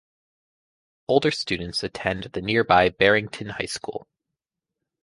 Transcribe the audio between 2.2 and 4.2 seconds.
the nearby Barrington High School.